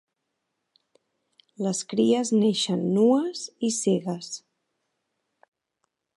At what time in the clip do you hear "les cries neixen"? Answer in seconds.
1.65-2.83